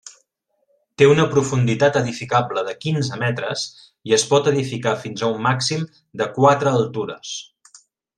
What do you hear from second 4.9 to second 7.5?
fins a un màxim de quatre altures.